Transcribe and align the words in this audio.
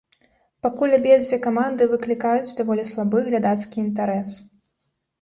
Пакуль 0.65 0.95
абедзве 0.99 1.39
каманды 1.45 1.83
выклікаюць 1.93 2.57
даволі 2.63 2.89
слабы 2.95 3.25
глядацкі 3.31 3.75
інтарэс. 3.87 4.39